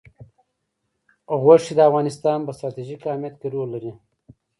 [1.41, 3.91] غوښې د افغانستان په ستراتیژیک اهمیت کې رول لري.